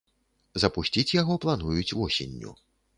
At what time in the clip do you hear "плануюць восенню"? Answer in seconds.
1.47-2.61